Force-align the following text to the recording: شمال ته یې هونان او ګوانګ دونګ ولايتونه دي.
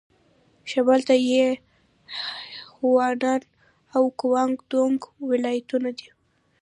شمال 0.69 1.01
ته 1.07 1.15
یې 1.29 1.45
هونان 2.77 3.41
او 3.95 4.03
ګوانګ 4.21 4.55
دونګ 4.71 4.99
ولايتونه 5.29 5.89
دي. 5.97 6.09